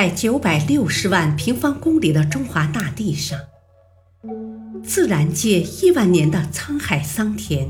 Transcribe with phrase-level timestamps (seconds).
[0.00, 3.38] 在九百六十万平方公里的中华大地上，
[4.82, 7.68] 自然界亿万年的沧海桑田，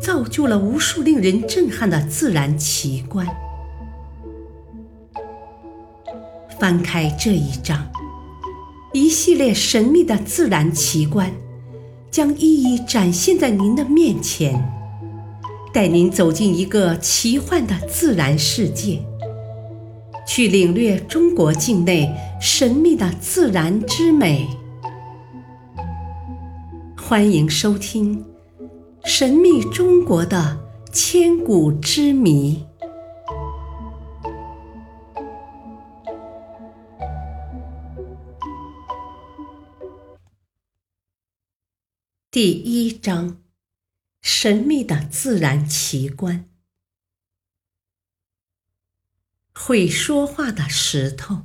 [0.00, 3.26] 造就了无数令人震撼的自然奇观。
[6.60, 7.90] 翻开这一章，
[8.92, 11.32] 一系列神秘的自然奇观
[12.08, 14.72] 将一一展现在您的面前，
[15.72, 19.02] 带您走进一个奇幻的自然世界。
[20.28, 24.46] 去领略中国境内神秘的自然之美。
[26.98, 28.22] 欢迎收听
[29.04, 30.60] 《神秘中国的
[30.92, 32.62] 千古之谜》
[42.30, 43.38] 第一章：
[44.20, 46.44] 神秘的自然奇观。
[49.60, 51.42] 会说话的石头。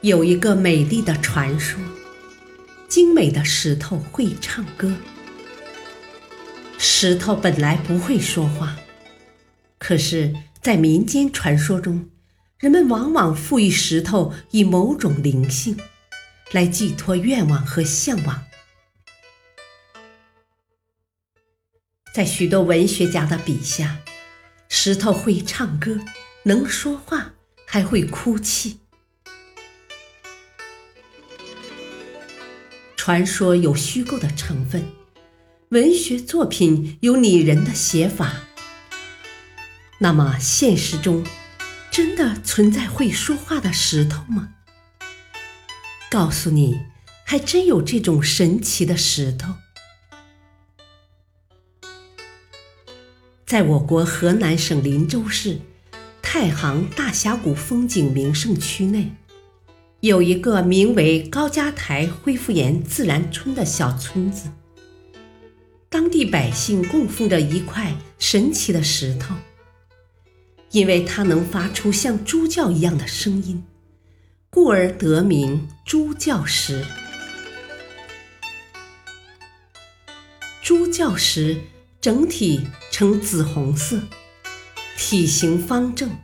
[0.00, 1.80] 有一个美丽的传说：
[2.88, 4.92] 精美的石头会唱歌。
[6.78, 8.76] 石头本来不会说话，
[9.78, 12.10] 可是，在民间传说中，
[12.58, 15.78] 人们往往赋予石头以某种灵性，
[16.50, 18.49] 来寄托愿望和向往。
[22.12, 23.98] 在许多文学家的笔下，
[24.68, 26.00] 石头会唱歌，
[26.42, 28.80] 能说话，还会哭泣。
[32.96, 34.90] 传说有虚构的成分，
[35.68, 38.40] 文学作品有拟人的写法。
[39.98, 41.24] 那么，现实中
[41.92, 44.54] 真的存在会说话的石头吗？
[46.10, 46.80] 告诉你，
[47.24, 49.54] 还真有这种神奇的石头。
[53.50, 55.58] 在我国河南省林州市
[56.22, 59.10] 太行大峡谷风景名胜区内，
[59.98, 64.48] 有一个名为高家台恢复岩自然村的小村子。
[65.88, 69.34] 当地百姓供奉着一块神奇的石头，
[70.70, 73.64] 因为它能发出像猪叫一样的声音，
[74.48, 76.86] 故而得名猪叫石。
[80.62, 81.60] 猪叫石。
[82.00, 84.00] 整体呈紫红色，
[84.96, 86.16] 体型方正，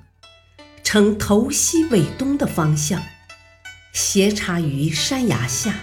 [0.82, 3.03] 呈头西尾东的方向，
[3.92, 5.75] 斜插于山崖下，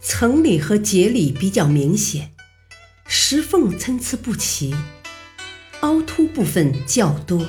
[0.00, 2.30] 层理和节理比较明显，
[3.08, 4.76] 石缝参差不齐，
[5.80, 7.48] 凹凸部分较多。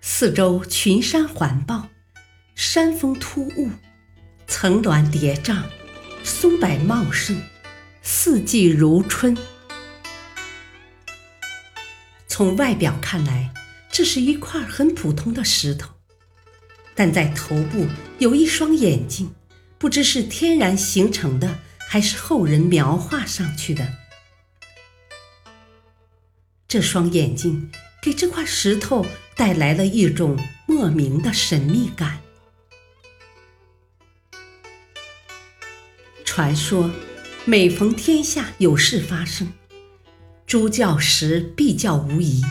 [0.00, 1.90] 四周群山环抱，
[2.54, 3.68] 山峰突兀，
[4.46, 5.64] 层峦叠嶂，
[6.24, 7.38] 松柏茂盛。
[8.10, 9.36] 四季如春。
[12.26, 13.52] 从外表看来，
[13.92, 15.90] 这是一块很普通的石头，
[16.94, 17.86] 但在头部
[18.18, 19.34] 有一双眼睛，
[19.76, 23.86] 不知是天然形成的，还是后人描画上去的。
[26.66, 27.70] 这双眼睛
[28.00, 29.04] 给这块石头
[29.36, 32.22] 带来了一种莫名的神秘感。
[36.24, 36.90] 传说。
[37.48, 39.50] 每逢天下有事发生，
[40.46, 42.44] 猪叫时必叫无疑，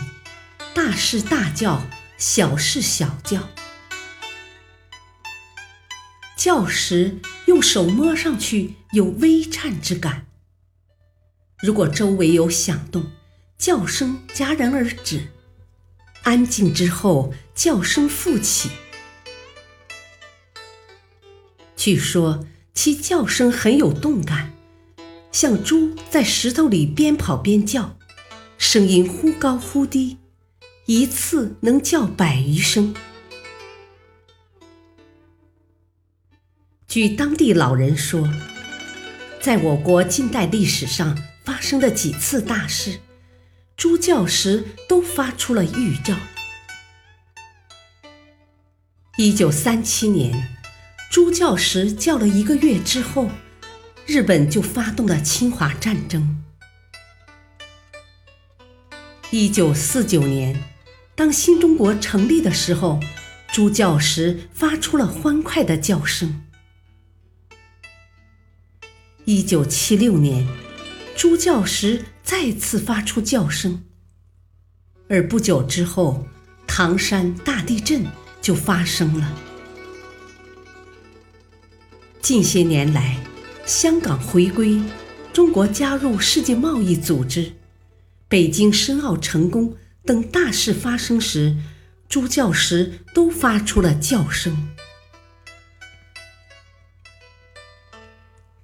[0.74, 1.86] 大事大叫，
[2.16, 3.48] 小事小叫。
[6.36, 10.26] 叫时用手摸上去有微颤之感，
[11.62, 13.12] 如果周围有响动，
[13.56, 15.28] 叫声戛然而止，
[16.24, 18.68] 安静之后叫声复起。
[21.76, 22.44] 据说
[22.74, 24.57] 其叫声很有动感。
[25.30, 27.96] 像猪在石头里边跑边叫，
[28.56, 30.16] 声音忽高忽低，
[30.86, 32.94] 一次能叫百余声。
[36.88, 38.28] 据当地老人说，
[39.40, 42.98] 在我国近代历史上发生的几次大事，
[43.76, 46.16] 猪叫时都发出了预兆。
[49.18, 50.56] 一九三七年，
[51.10, 53.30] 猪叫时叫了一个月之后。
[54.08, 56.42] 日本就发动了侵华战争。
[59.30, 60.58] 一九四九年，
[61.14, 62.98] 当新中国成立的时候，
[63.52, 66.42] 猪叫时发出了欢快的叫声。
[69.26, 70.48] 一九七六年，
[71.14, 73.84] 猪叫时再次发出叫声，
[75.10, 76.26] 而不久之后，
[76.66, 78.06] 唐山大地震
[78.40, 79.36] 就发生了。
[82.22, 83.18] 近些年来，
[83.68, 84.80] 香港回归，
[85.30, 87.52] 中国加入世界贸易组织，
[88.26, 89.76] 北京申奥成功
[90.06, 91.54] 等大事发生时，
[92.08, 94.70] 诸教师都发出了叫声。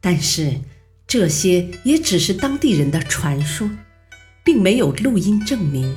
[0.00, 0.62] 但是，
[1.06, 3.70] 这些也只是当地人的传说，
[4.42, 5.94] 并没有录音证明。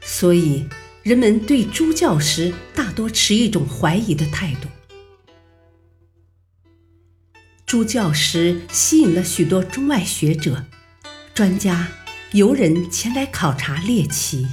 [0.00, 0.64] 所以，
[1.02, 4.68] 人们对诸教时大多持一种怀疑的态度。
[7.72, 10.66] 朱教时吸引了许多中外学者、
[11.32, 11.88] 专家、
[12.32, 14.46] 游人前来考察猎奇，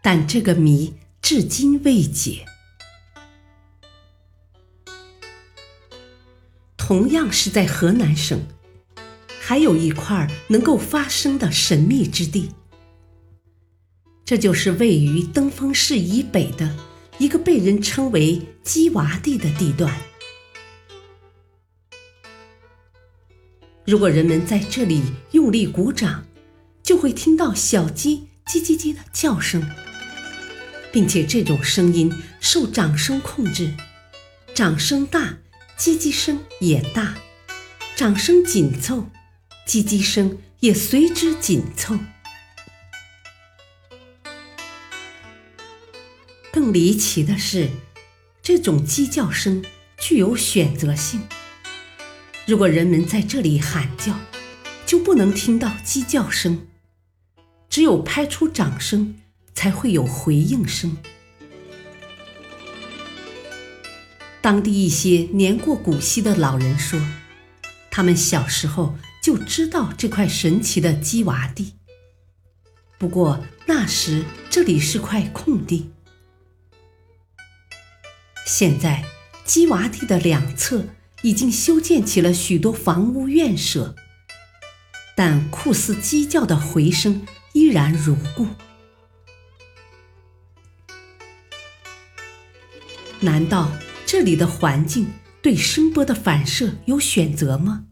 [0.00, 2.46] 但这个谜至今未解。
[6.78, 8.40] 同样是在河南省，
[9.38, 12.52] 还有一块能够发生的神秘之地，
[14.24, 16.74] 这就是位于登封市以北的
[17.18, 19.94] 一个被人称为“鸡娃地”的地段。
[23.86, 25.02] 如果人们在这里
[25.32, 26.26] 用力鼓掌，
[26.82, 29.70] 就会听到小鸡“叽叽叽”的叫声，
[30.90, 33.74] 并且这种声音受掌声控制，
[34.54, 35.38] 掌声大。
[35.76, 37.16] 叽叽声也大，
[37.96, 39.10] 掌声紧凑，
[39.66, 41.98] 叽叽声也随之紧凑。
[46.52, 47.68] 更离奇的是，
[48.40, 49.64] 这种鸡叫声
[49.98, 51.22] 具有选择性。
[52.46, 54.14] 如果人们在这里喊叫，
[54.84, 56.66] 就不能听到鸡叫声，
[57.70, 59.14] 只有拍出掌声，
[59.54, 60.98] 才会有回应声。
[64.42, 67.00] 当地一些年过古稀的老人说，
[67.90, 71.72] 他们小时候就知道这块神奇的鸡娃地。
[72.98, 75.90] 不过那时这里是块空地。
[78.46, 79.02] 现在
[79.46, 80.84] 鸡娃地的两侧
[81.24, 83.96] 已经修建起了许多房屋院舍，
[85.16, 88.46] 但酷似鸡叫的回声依然如故。
[93.20, 93.72] 难道？
[94.04, 95.10] 这里的环境
[95.40, 97.86] 对声波的反射有选择吗？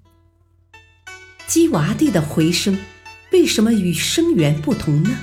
[1.46, 2.78] 鸡娃地的回声
[3.32, 5.18] 为什么与声源不同呢？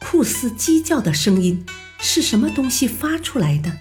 [0.00, 1.66] 酷似鸡叫的声音
[1.98, 3.78] 是什么东西发出来的？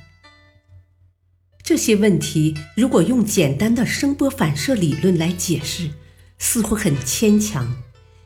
[1.71, 5.89] 这些问题如果用简单的声波反射理论来解释，
[6.37, 7.77] 似乎很牵强，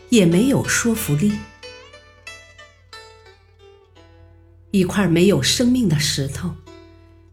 [0.10, 1.32] 也没有说服力。
[4.72, 6.56] 一块没有生命的石头。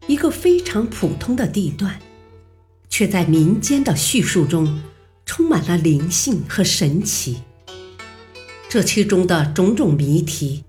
[0.07, 1.99] 一个非常普通的地段，
[2.91, 4.83] 却在民间的叙述中
[5.25, 7.39] 充满了灵性和神奇。
[8.69, 10.65] 这其中的种种谜题，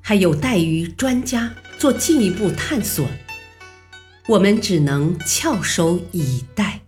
[0.00, 3.06] 还有待于专家做进一步探索。
[4.28, 6.82] 我们只能翘首以待。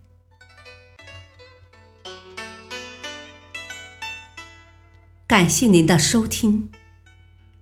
[5.25, 6.69] 感谢您的收听，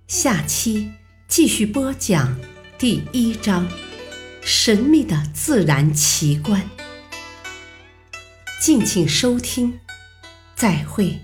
[0.06, 0.92] 下期
[1.26, 2.38] 继续播讲。
[2.76, 3.66] 第一章：
[4.42, 6.68] 神秘的自然奇观。
[8.60, 9.80] 敬请收听，
[10.54, 11.18] 再会。